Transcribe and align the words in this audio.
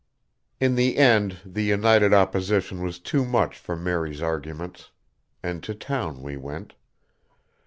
In 0.59 0.73
the 0.73 0.97
end 0.97 1.41
the 1.45 1.61
united 1.61 2.11
opposition 2.11 2.81
was 2.81 2.97
too 2.97 3.23
much 3.23 3.59
for 3.59 3.75
Mary's 3.75 4.19
arguments, 4.19 4.89
and 5.43 5.61
to 5.61 5.75
town 5.75 6.23
we 6.23 6.37
went. 6.37 6.73